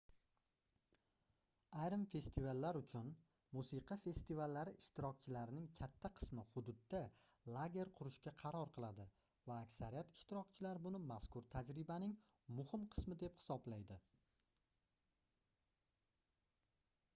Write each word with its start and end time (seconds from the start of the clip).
ayrim 1.79 2.03
festivallar 2.13 2.77
uchun 2.79 3.09
musiqa 3.57 3.97
festivallari 4.05 4.71
ishtirokchilarining 4.83 5.67
katta 5.81 6.09
qismi 6.19 6.45
hududda 6.55 7.01
lager 7.57 7.91
qurishga 7.99 8.33
qaror 8.41 8.71
qiladi 8.77 9.05
va 9.51 9.57
aksariyat 9.67 10.17
ishtirokchilar 10.21 10.79
buni 10.87 11.01
mazkur 11.13 11.47
tajribaning 11.57 12.15
muhim 12.61 12.87
qismi 12.95 13.19
deb 13.25 13.37
hisoblaydi 13.43 13.99